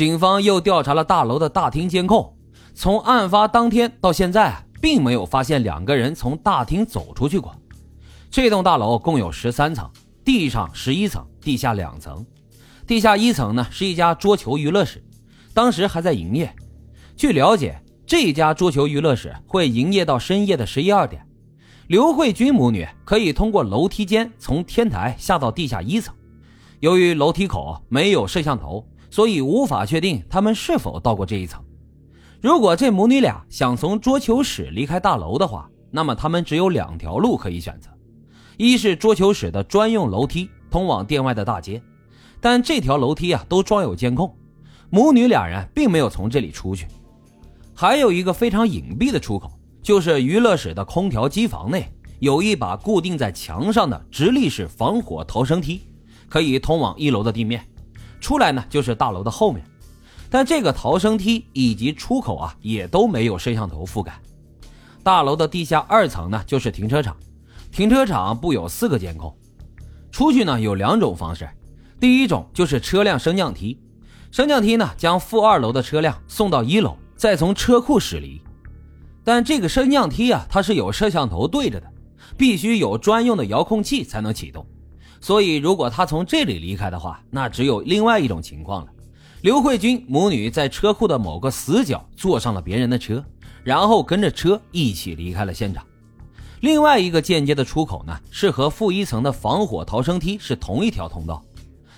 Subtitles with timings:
[0.00, 2.34] 警方又调查了大楼的大厅监控，
[2.72, 7.54] 从案发当天到现在，并没有发现两个人从大厅走出去过。
[8.30, 9.86] 这栋大楼共有十三层，
[10.24, 12.24] 地上十一层，地下两层。
[12.86, 15.04] 地下一层呢是一家桌球娱乐室，
[15.52, 16.50] 当时还在营业。
[17.14, 21.22] 据了解，这家桌球娱乐室会营业到深夜的十一二点。
[21.88, 26.14] 刘慧君母女可以通过楼梯间从天台下到地下一层，
[26.78, 28.82] 由于楼梯口没有摄像头。
[29.10, 31.62] 所以无法确定他们是否到过这一层。
[32.40, 37.90] 如果这母女俩想从桌球室离开大楼的话，那么他们只有两条路可以选择：
[38.56, 41.82] 一是桌球室的专用楼梯通往店外的大街，
[42.40, 44.34] 但这条楼梯啊都装有监控，
[44.88, 46.86] 母女俩人并没有从这里出去；
[47.74, 49.50] 还有一个非常隐蔽的出口，
[49.82, 55.82] 就是娱乐室的空调机房内有一把固定在墙上的直立式防火逃生梯，
[56.28, 57.66] 可以通往一楼的地面。
[58.20, 59.64] 出来呢，就是大楼的后面，
[60.28, 64.20] 但这个逃生梯以及出口啊，也都没有摄像头覆盖。
[65.02, 67.16] 大楼的地下二层呢，就是停车场，
[67.72, 69.34] 停车场布有四个监控。
[70.12, 71.48] 出去呢有两种方式，
[71.98, 73.80] 第一种就是车辆升降梯，
[74.30, 78.40] 升降梯呢将负二楼的车辆送到一楼，再从车库驶离。
[79.24, 81.86] 但这个升降梯啊，它是有摄像头对着的，
[82.36, 84.66] 必须有专用的遥控器才能启动。
[85.20, 88.92] 所以，如果他从这里离开的话，那只有另外一种情况了：
[89.42, 93.22] 刘慧君母女在车库的某个死角坐上了别人的车，
[93.62, 95.84] 然后跟着车一起离开了现场。
[96.60, 101.42] 另外一个间接的出口呢，是和负一层的防火逃生梯是同一条通道，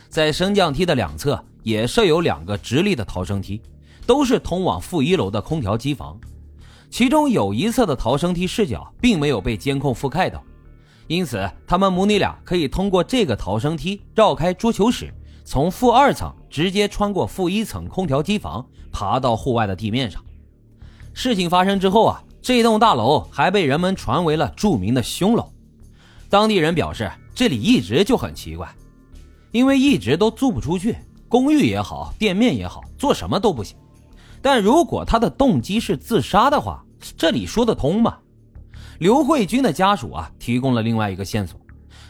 [0.08, 3.60] 在升降梯的两侧也设有两个直立的逃生梯，
[4.04, 6.18] 都是通往负一楼的空调机房。
[6.90, 10.42] 其中有一侧的逃生梯视角并没有被监控覆盖到。
[11.08, 15.12] 因此，他们母女俩可以通过这个逃生梯绕开桌球室，
[15.44, 20.22] 从负二层直接穿过负一层空调机房，爬到户外的地面上。
[21.12, 25.52] 事情发生之后啊，这栋大楼还被人们传为了著名的凶楼。
[26.30, 28.74] 当地人表示，这里一直就很奇怪，
[29.50, 30.96] 因为一直都租不出去，
[31.28, 33.76] 公寓也好，店面也好，做什么都不行。
[34.40, 36.82] 但如果他的动机是自杀的话，
[37.16, 38.16] 这里说得通吗？
[39.02, 41.60] 刘慧君的家属啊，提供了另外一个线索：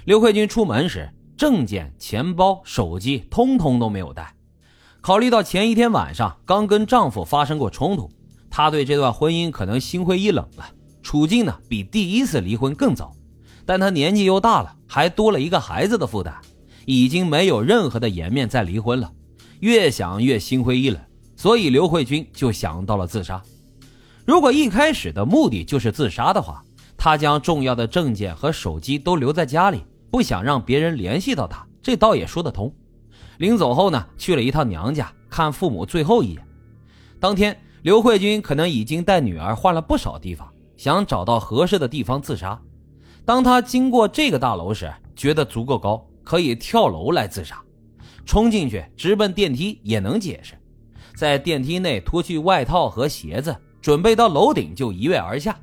[0.04, 4.34] 刘慧君出门时，证件、钱包、手机通通都没有带。
[5.00, 8.10] 考虑到前一天晚上刚跟丈夫发生过冲突，
[8.50, 10.66] 她对这段婚姻可能心灰意冷了，
[11.02, 13.10] 处境呢比第一次离婚更糟。
[13.64, 16.34] 但她年纪又大了，还多了一个孩子的负担，
[16.84, 19.10] 已经没有任何的颜面再离婚了。
[19.60, 21.00] 越想越心灰意冷，
[21.36, 23.42] 所以刘慧君就想到了自杀。
[24.26, 26.62] 如果一开始的目的就是自杀的话，
[27.04, 32.72] 他将重要的证件和手机都留在家里，不想让别人联系到他，这倒也说得通。
[33.38, 36.46] 临走后呢，去了一趟娘家看父母最后一眼。
[37.18, 42.56] 当天，刘慧君可能已经带女儿换了不少地方，想找到合适的地方自杀。
[43.24, 47.60] 当他经过这个大楼时，觉得足够高，可以跳楼来自杀。
[48.24, 50.54] 冲进去直奔电梯也能解释，
[51.16, 55.58] 在电梯内脱去外套和鞋子，准备到楼顶就一跃而下。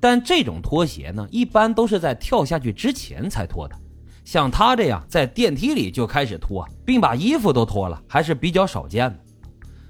[0.00, 3.76] 但这种脱鞋呢，一般都是在跳下去之前才脱的。
[4.24, 9.18] 像他这样在电梯里就开始脱，并把衣服都脱了，还是比较少见的。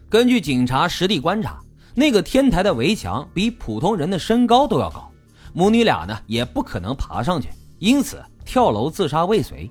[0.08, 1.60] 根据警察实地观察，
[1.94, 5.10] 那个天台的围墙比普通人的身高都要高，
[5.52, 9.70] 母女俩呢也不可能爬上去，因此跳楼自杀未遂。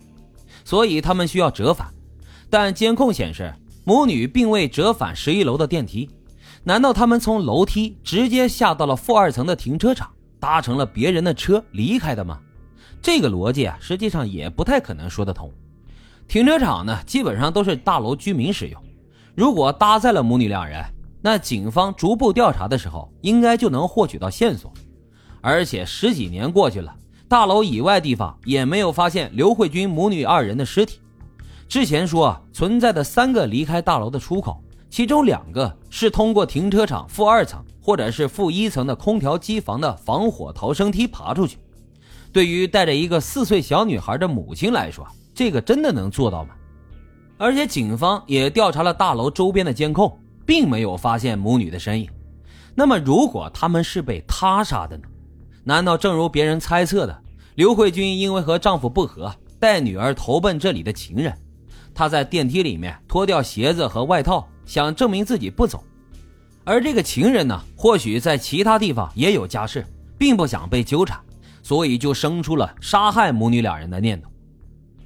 [0.63, 1.91] 所以他们需要折返，
[2.49, 3.51] 但监控显示
[3.83, 6.07] 母女并未折返十一楼的电梯。
[6.63, 12.39] 难道他们从楼梯直接下到了负二层的停车场，搭乘了别人的车离开的吗？
[13.01, 15.51] 这个逻辑啊，实际上也不太可能说得通。
[16.27, 18.79] 停车场呢，基本上都是大楼居民使用。
[19.33, 20.85] 如果搭载了母女两人，
[21.19, 24.71] 那警方逐步调查的时候，应该就能获取到线索。
[25.41, 26.95] 而且十几年过去了，
[27.27, 30.99] 大楼以外地方也没有发现刘慧君母女二人的尸体。
[31.67, 34.61] 之前说存在的三个离开大楼的出口。
[34.91, 41.57] 其中两个是通过停车场负二层或者是负一层的空调机房的防火逃生梯爬出去。
[42.33, 46.53] 对于带着一个四岁小女孩的母亲来说，这个真的能做到吗？
[47.37, 52.09] 而且警方也调查了大楼周边的监控，并没有发现母女的身影。
[52.75, 55.03] 那么，如果他们是被他杀的呢？
[55.63, 57.17] 难道正如别人猜测的，
[57.55, 61.33] 刘慧君因为和丈夫不和，带女儿投奔这里的情人？
[61.93, 64.45] 她在电梯里面脱掉鞋子和外套。
[64.71, 65.83] 想证明自己不走，
[66.63, 69.85] 而这个情人呢，或许在其他地方也有家室，
[70.17, 71.19] 并不想被纠缠，
[71.61, 74.31] 所以就生出了杀害母女两人的念头。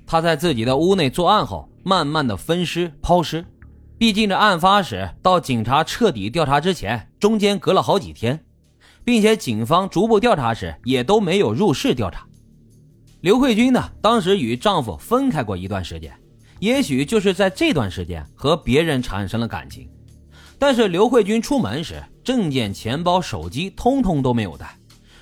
[0.05, 3.43] 他在自己的屋内作案后，慢慢的分尸抛尸，
[3.97, 8.45] 毕竟这案发时到警察彻底调查之前，中间隔了好几天，
[9.03, 12.23] 并且警方逐步调查时也都没有入室调查。
[13.21, 16.15] 刘慧君呢，当时与丈夫分开过一段时间，
[16.59, 19.89] 也许就是在这段时间和别人产生了感情。
[20.57, 24.77] 但是刘慧君出门时，证件、钱包、手机通通都没有带。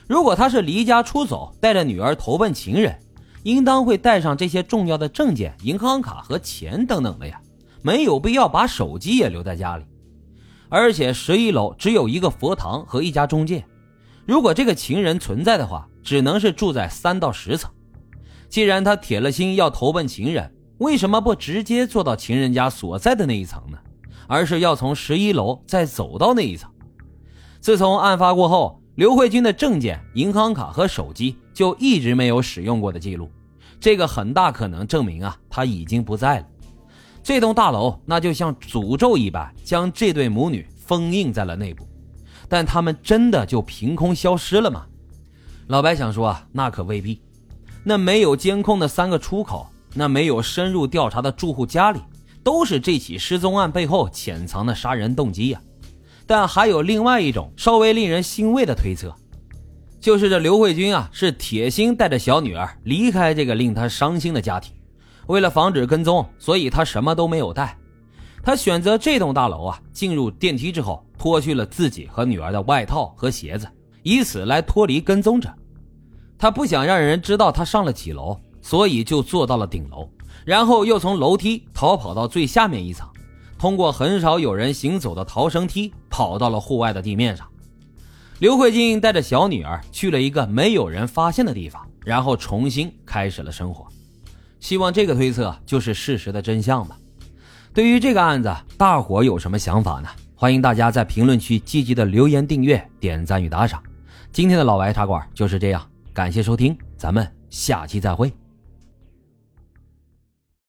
[0.08, 2.98] 如果她是离家出走，带着女儿投奔情人，
[3.44, 7.42] 应当会带上这些重要的证件、银行卡和钱等等的呀。
[7.82, 9.84] 没有必要把手机也留在家里，
[10.70, 13.66] 而且十一楼只有一个佛堂和一家中介，
[14.26, 17.70] 如果这个情人存在的话，只能是住在三到十层。
[18.48, 23.78] 既然他铁了心要投奔情人，为什么不直接坐到情人家所在的那一层呢？
[24.28, 26.70] 而是要从十一楼再走到那一层？
[27.60, 33.30] 自从案发过后，刘慧君的证件、银行卡和手机就一直没有使用过的记录，
[33.80, 36.46] 这个很大可能证明啊，他已经不在了。
[37.22, 41.88] 这栋大楼那就像诅咒一般，将这对母女封印在了内部。
[42.50, 44.86] 但他们真的就凭空消失了吗？
[45.68, 47.22] 老白想说啊，那可未必。
[47.84, 52.00] 那没有监控的三个出口，那没有深入调查的住户家里，
[52.44, 55.62] 都是这起失踪案背后潜藏的杀人动机呀。
[56.26, 59.14] 但还有另外一种稍微令人欣慰的推测，
[60.00, 64.74] 就是这刘慧君啊，是铁心带着小女儿离开这个令她伤心的家庭。
[65.28, 67.78] 为了防止跟踪，所以他什么都没有带。
[68.44, 73.66] 他选择这栋大楼啊，进入电梯之后，脱去了自己和女儿的外套和鞋子，
[74.02, 75.50] 以此来脱离跟踪者。
[76.38, 80.10] 他不想让人知道他上了几楼，所以就坐到了顶楼，
[80.44, 83.08] 然后又从楼梯逃跑到最下面一层，
[83.60, 87.48] 通过很少有人行走的逃生梯跑到了户外的地面上。
[88.40, 93.86] 刘慧静带着小女儿去了一个没有人发现的地方，然后重新开始了生活。
[94.60, 96.98] 希望这个推测就是事实的真相吧。
[97.74, 100.10] 对于这个案子，大伙有什么想法呢？
[100.36, 103.82] 欢迎大家在评论区积极的留言、订阅、点赞与打赏。
[104.32, 105.82] 今天的老白茶馆就是这样，
[106.14, 108.43] 感谢收听，咱们下期再会。